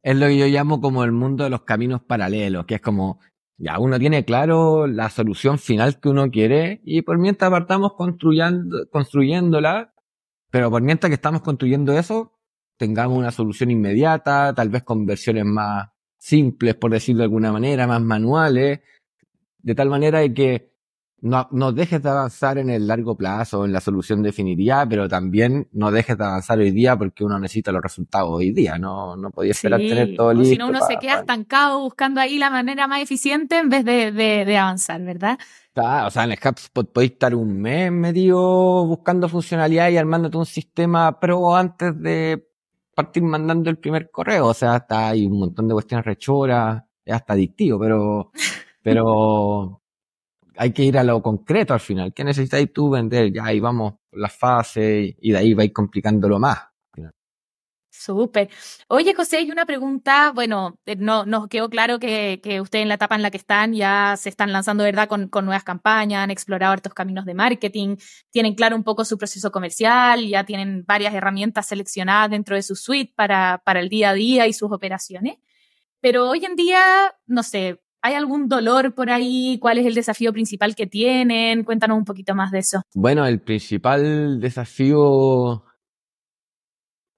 [0.02, 3.20] es lo que yo llamo como el mundo de los caminos paralelos, que es como,
[3.56, 8.88] ya uno tiene claro la solución final que uno quiere y por mientras partamos construyendo,
[8.90, 9.94] construyéndola,
[10.50, 12.38] pero por mientras que estamos construyendo eso,
[12.76, 17.86] tengamos una solución inmediata, tal vez con versiones más simples, por decirlo de alguna manera,
[17.86, 18.80] más manuales,
[19.58, 20.71] de tal manera de que
[21.22, 25.68] no, no dejes de avanzar en el largo plazo, en la solución definitiva, pero también
[25.72, 29.30] no dejes de avanzar hoy día porque uno necesita los resultados hoy día, no, no
[29.30, 30.50] podía esperar tener todo listo.
[30.50, 34.10] Si no, uno se queda estancado buscando ahí la manera más eficiente en vez de,
[34.10, 35.38] de, de avanzar, ¿verdad?
[35.74, 40.44] o sea, en el HubSpot podéis estar un mes medio buscando funcionalidad y armándote un
[40.44, 42.46] sistema pro antes de
[42.94, 44.48] partir mandando el primer correo.
[44.48, 48.32] O sea, hasta hay un montón de cuestiones rechoras, es hasta adictivo, pero,
[48.82, 49.81] pero,
[50.56, 52.12] hay que ir a lo concreto al final.
[52.12, 53.32] ¿Qué necesitáis tú vender?
[53.32, 56.58] Ya ahí vamos las fases y de ahí vais complicándolo más.
[57.94, 58.48] Súper.
[58.88, 60.32] Oye, José, hay una pregunta.
[60.34, 63.36] Bueno, eh, no nos quedó claro que, que ustedes en la etapa en la que
[63.36, 67.34] están ya se están lanzando, ¿verdad?, con, con nuevas campañas, han explorado estos caminos de
[67.34, 67.96] marketing,
[68.30, 72.76] tienen claro un poco su proceso comercial, ya tienen varias herramientas seleccionadas dentro de su
[72.76, 75.36] suite para, para el día a día y sus operaciones.
[76.00, 79.58] Pero hoy en día, no sé, ¿Hay algún dolor por ahí?
[79.60, 81.62] ¿Cuál es el desafío principal que tienen?
[81.62, 82.82] Cuéntanos un poquito más de eso.
[82.94, 85.64] Bueno, el principal desafío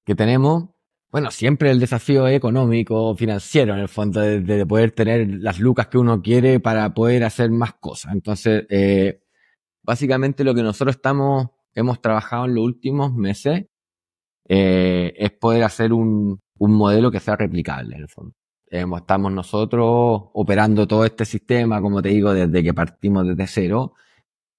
[0.05, 0.69] que tenemos,
[1.11, 5.97] bueno, siempre el desafío económico, financiero, en el fondo, de, poder tener las lucas que
[5.97, 8.13] uno quiere para poder hacer más cosas.
[8.13, 9.23] Entonces, eh,
[9.83, 13.65] básicamente lo que nosotros estamos, hemos trabajado en los últimos meses,
[14.47, 18.35] eh, es poder hacer un, un modelo que sea replicable, en el fondo
[18.81, 23.95] estamos nosotros operando todo este sistema, como te digo, desde que partimos desde cero.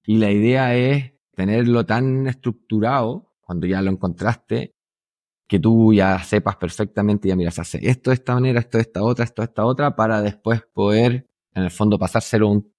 [0.06, 4.74] Y la idea es tenerlo tan estructurado, cuando ya lo encontraste,
[5.48, 9.04] que tú ya sepas perfectamente, ya miras, hace esto de esta manera, esto de esta
[9.04, 12.74] otra, esto de esta otra, para después poder en el fondo pasárselo a un,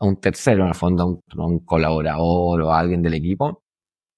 [0.00, 3.14] a un tercero, en el fondo a un, a un colaborador o a alguien del
[3.14, 3.62] equipo,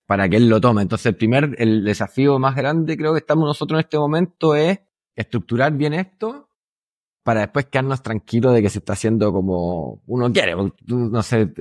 [0.07, 0.83] para que él lo tome.
[0.83, 4.81] Entonces, el primer, el desafío más grande creo que estamos nosotros en este momento es
[5.14, 6.48] estructurar bien esto
[7.24, 10.54] para después quedarnos tranquilos de que se está haciendo como uno quiere.
[10.87, 11.52] No sé,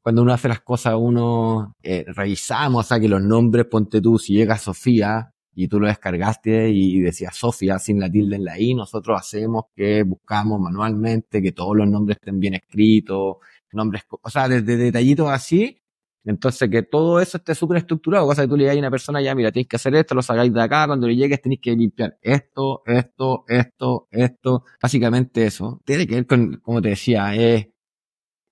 [0.00, 4.18] cuando uno hace las cosas, uno eh, revisamos, o sea, que los nombres, ponte tú,
[4.18, 8.60] si llega Sofía y tú lo descargaste y, decías Sofía sin la tilde en la
[8.60, 13.36] I, nosotros hacemos que buscamos manualmente que todos los nombres estén bien escritos,
[13.72, 15.82] nombres, o sea, desde detallitos así,
[16.28, 19.22] entonces, que todo eso esté súper estructurado, cosa que tú le digas a una persona,
[19.22, 21.74] ya, mira, tienes que hacer esto, lo sacáis de acá, cuando le llegues tenéis que
[21.74, 25.80] limpiar esto, esto, esto, esto, básicamente eso.
[25.86, 27.68] Tiene que ver con, como te decía, es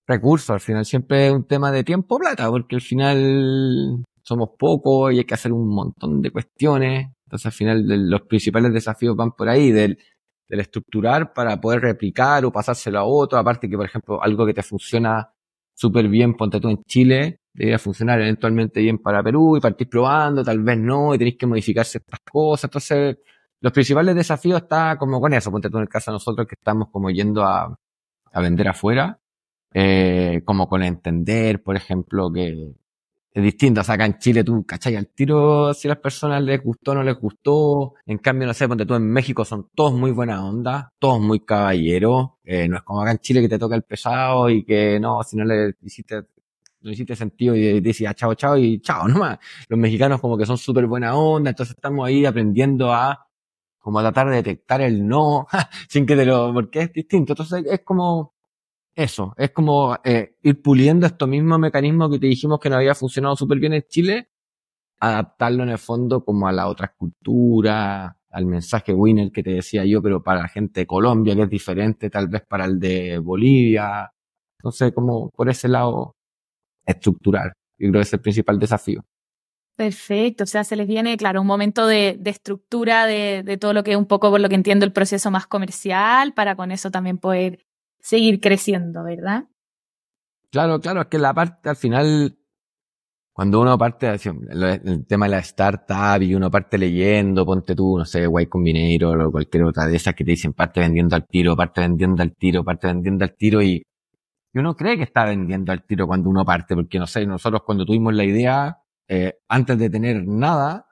[0.06, 5.12] recursos, al final siempre es un tema de tiempo plata, porque al final somos pocos
[5.12, 7.08] y hay que hacer un montón de cuestiones.
[7.26, 9.98] Entonces, al final, los principales desafíos van por ahí, del,
[10.48, 14.54] del estructurar para poder replicar o pasárselo a otro, aparte que, por ejemplo, algo que
[14.54, 15.30] te funciona
[15.74, 20.44] súper bien, ponte tú en Chile, debería funcionar eventualmente bien para Perú y partir probando,
[20.44, 22.64] tal vez no, y tenéis que modificar ciertas cosas.
[22.64, 23.18] Entonces,
[23.60, 26.54] los principales desafíos está como con eso, ponte tú en el caso de nosotros que
[26.54, 27.78] estamos como yendo a,
[28.32, 29.18] a vender afuera,
[29.72, 32.74] eh, como con entender, por ejemplo, que
[33.32, 33.80] es distinto.
[33.80, 34.96] O sea, acá en Chile tú, ¿cachai?
[34.96, 37.94] Al tiro, si a las personas les gustó o no les gustó.
[38.06, 41.40] En cambio, no sé, ponte tú en México son todos muy buena onda, todos muy
[41.40, 42.30] caballeros.
[42.44, 45.22] Eh, no es como acá en Chile que te toca el pesado y que no,
[45.22, 46.22] si no le hiciste,
[46.86, 49.38] no hiciste sentido y decía chao, chao y chao nomás.
[49.68, 53.26] Los mexicanos como que son súper buena onda, entonces estamos ahí aprendiendo a
[53.78, 55.46] como a tratar de detectar el no,
[55.88, 57.34] sin que te lo, porque es distinto.
[57.34, 58.34] Entonces es como,
[58.96, 62.96] eso, es como eh, ir puliendo estos mismos mecanismos que te dijimos que no había
[62.96, 64.30] funcionado súper bien en Chile,
[65.00, 69.84] adaptarlo en el fondo como a las otras culturas, al mensaje winner que te decía
[69.84, 73.18] yo, pero para la gente de Colombia, que es diferente tal vez para el de
[73.18, 74.12] Bolivia.
[74.58, 76.15] Entonces, como por ese lado,
[76.86, 77.52] estructurar.
[77.78, 79.04] Yo creo que es el principal desafío.
[79.76, 83.74] Perfecto, o sea, se les viene, claro, un momento de, de estructura de, de, todo
[83.74, 86.72] lo que es un poco, por lo que entiendo, el proceso más comercial, para con
[86.72, 87.66] eso también poder
[88.00, 89.44] seguir creciendo, ¿verdad?
[90.50, 92.38] Claro, claro, es que la parte al final,
[93.34, 98.06] cuando uno parte, el tema de la startup y uno parte leyendo, ponte tú, no
[98.06, 101.54] sé, Y Combinator o cualquier otra de esas que te dicen parte vendiendo al tiro,
[101.54, 103.82] parte vendiendo al tiro, parte vendiendo al tiro y,
[104.56, 107.60] y uno cree que está vendiendo al tiro cuando uno parte, porque no sé, nosotros
[107.62, 110.86] cuando tuvimos la idea, eh, antes de tener nada,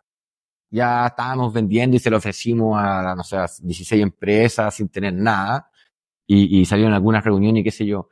[0.71, 5.15] ya estábamos vendiendo y se lo ofrecimos a, no sé, a 16 empresas sin tener
[5.15, 5.71] nada
[6.27, 8.11] y, y salieron algunas reuniones y qué sé yo.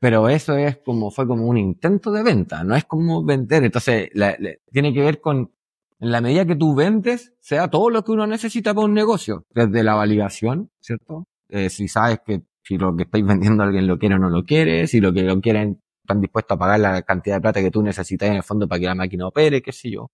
[0.00, 3.62] Pero eso es como, fue como un intento de venta, no es como vender.
[3.62, 5.52] Entonces, la, la, tiene que ver con,
[6.00, 9.46] en la medida que tú vendes, sea todo lo que uno necesita para un negocio,
[9.50, 11.28] desde la validación, ¿cierto?
[11.50, 14.44] Eh, si sabes que si lo que estáis vendiendo alguien lo quiere o no lo
[14.44, 17.70] quiere, si lo que lo quieren están dispuestos a pagar la cantidad de plata que
[17.70, 20.10] tú necesitas en el fondo para que la máquina opere, qué sé yo.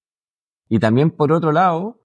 [0.69, 2.03] Y también por otro lado,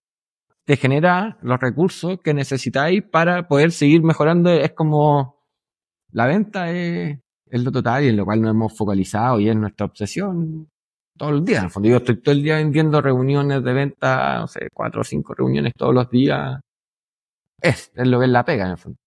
[0.65, 4.49] te genera los recursos que necesitáis para poder seguir mejorando.
[4.49, 5.43] Es como
[6.11, 9.55] la venta es, es lo total y en lo cual nos hemos focalizado y es
[9.55, 10.69] nuestra obsesión
[11.17, 11.59] todos los días.
[11.59, 15.01] En el fondo, yo estoy todo el día vendiendo reuniones de venta, no sé, cuatro
[15.01, 16.59] o cinco reuniones todos los días.
[17.61, 18.97] Es, es lo que es la pega, en el fondo.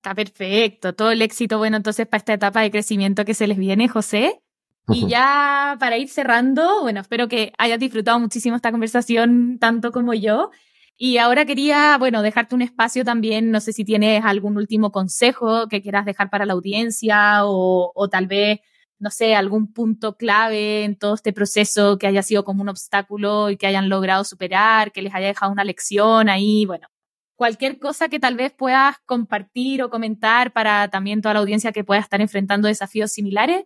[0.00, 0.94] Está perfecto.
[0.94, 4.40] Todo el éxito, bueno, entonces para esta etapa de crecimiento que se les viene, José.
[4.88, 10.14] Y ya para ir cerrando, bueno, espero que hayas disfrutado muchísimo esta conversación, tanto como
[10.14, 10.50] yo.
[10.96, 15.68] Y ahora quería, bueno, dejarte un espacio también, no sé si tienes algún último consejo
[15.68, 18.60] que quieras dejar para la audiencia o, o tal vez,
[18.98, 23.50] no sé, algún punto clave en todo este proceso que haya sido como un obstáculo
[23.50, 26.88] y que hayan logrado superar, que les haya dejado una lección ahí, bueno,
[27.40, 31.84] cualquier cosa que tal vez puedas compartir o comentar para también toda la audiencia que
[31.84, 33.64] pueda estar enfrentando desafíos similares,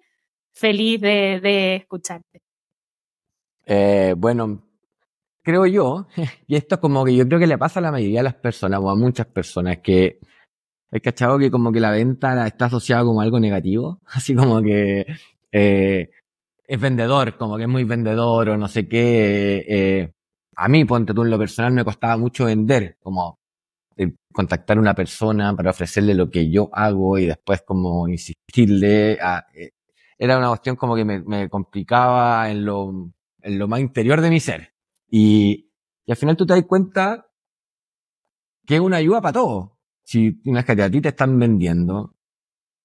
[0.53, 2.41] feliz de, escucharte.
[3.67, 4.63] Eh, bueno,
[5.43, 6.07] creo yo,
[6.47, 8.37] y esto es como que yo creo que le pasa a la mayoría de las
[8.37, 10.21] personas o a muchas personas que
[10.93, 15.05] el cachado que como que la venta está asociada como algo negativo, así como que
[15.51, 16.11] eh,
[16.65, 19.65] es vendedor, como que es muy vendedor o no sé qué.
[19.67, 20.13] Eh,
[20.55, 23.41] a mí, ponte tú en lo personal, me costaba mucho vender, como
[24.33, 29.19] contactar a una persona para ofrecerle lo que yo hago y después como insistirle.
[29.21, 29.73] A, eh,
[30.19, 34.31] era una cuestión como que me, me complicaba en lo, en lo más interior de
[34.31, 34.75] mi ser.
[35.09, 35.71] Y,
[36.07, 37.27] y al final tú te das cuenta
[38.67, 39.79] que es una ayuda para todo.
[40.05, 42.15] Si tienes que a ti te están vendiendo,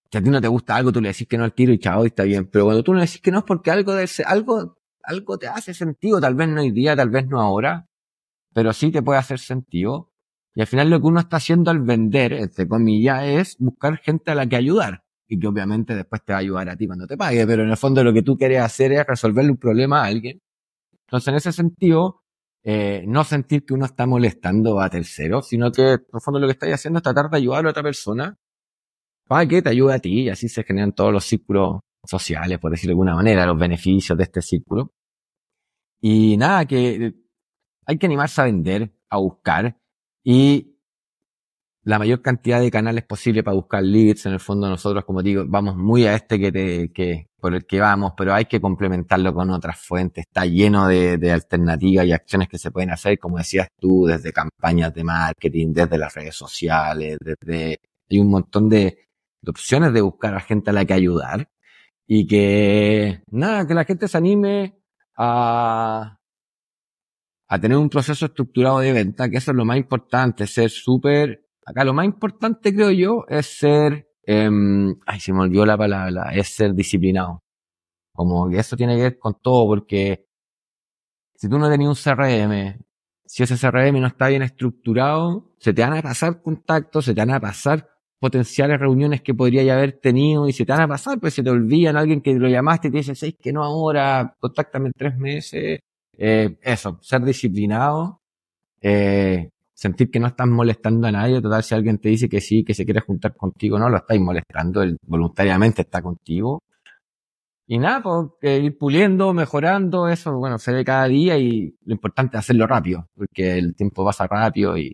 [0.09, 1.79] que a ti no te gusta algo, tú le decís que no al tiro y
[1.79, 2.47] chao, y está bien.
[2.47, 5.47] Pero cuando tú le decís que no es porque algo, de ese, algo, algo te
[5.47, 7.87] hace sentido, tal vez no hoy día, tal vez no ahora,
[8.53, 10.11] pero sí te puede hacer sentido.
[10.55, 14.31] Y al final lo que uno está haciendo al vender, entre comillas, es buscar gente
[14.31, 15.03] a la que ayudar.
[15.31, 17.69] y que obviamente después te va a ayudar a ti cuando te pague, pero en
[17.69, 20.41] el fondo lo que tú quieres hacer es resolverle un problema a alguien.
[21.05, 22.23] Entonces, en ese sentido,
[22.63, 26.47] eh, no sentir que uno está molestando a terceros, sino que en el fondo lo
[26.47, 28.37] que estás haciendo es tratar de ayudar a otra persona
[29.27, 32.71] para que te ayude a ti y así se generan todos los círculos sociales, por
[32.71, 34.93] decirlo de alguna manera, los beneficios de este círculo.
[36.01, 37.13] Y nada, que
[37.85, 39.77] hay que animarse a vender, a buscar
[40.23, 40.75] y
[41.83, 44.25] la mayor cantidad de canales posible para buscar leads.
[44.25, 47.65] En el fondo nosotros, como digo, vamos muy a este que, te, que por el
[47.65, 50.25] que vamos, pero hay que complementarlo con otras fuentes.
[50.27, 54.31] Está lleno de, de alternativas y acciones que se pueden hacer, como decías tú, desde
[54.33, 57.79] campañas de marketing, desde las redes sociales, desde
[58.11, 59.07] hay un montón de,
[59.41, 61.49] de opciones de buscar a gente a la que ayudar
[62.07, 64.75] y que nada, que la gente se anime
[65.15, 66.18] a,
[67.49, 71.47] a tener un proceso estructurado de venta, que eso es lo más importante, ser súper,
[71.65, 74.49] acá lo más importante creo yo es ser, eh,
[75.07, 77.43] ay, se me olvidó la palabra, es ser disciplinado.
[78.13, 80.27] Como que eso tiene que ver con todo, porque
[81.35, 82.77] si tú no tenías un CRM,
[83.25, 87.21] si ese CRM no está bien estructurado, se te van a pasar contactos, se te
[87.21, 87.89] van a pasar
[88.19, 91.49] potenciales reuniones que podría haber tenido y se te van a pasar, pues se te
[91.49, 95.17] olvidan alguien que lo llamaste y te dice, seis que no ahora, contáctame en tres
[95.17, 95.79] meses,
[96.21, 98.21] eh, eso, ser disciplinado,
[98.81, 102.65] eh, sentir que no estás molestando a nadie, total, si alguien te dice que sí,
[102.65, 106.61] que se quiere juntar contigo, no lo estáis molestando, él voluntariamente está contigo.
[107.67, 112.35] Y nada, pues, ir puliendo, mejorando, eso, bueno, se ve cada día y lo importante
[112.35, 114.91] es hacerlo rápido, porque el tiempo pasa rápido y,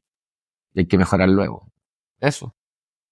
[0.74, 1.72] y hay que mejorar luego.
[2.20, 2.54] Eso.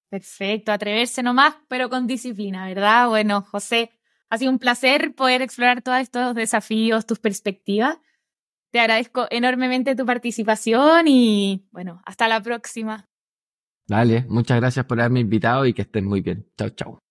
[0.09, 3.07] Perfecto, atreverse nomás, pero con disciplina, ¿verdad?
[3.09, 3.89] Bueno, José,
[4.29, 7.97] ha sido un placer poder explorar todos estos desafíos, tus perspectivas.
[8.71, 13.07] Te agradezco enormemente tu participación y bueno, hasta la próxima.
[13.87, 16.47] Dale, muchas gracias por haberme invitado y que estés muy bien.
[16.57, 17.02] Chao, chao.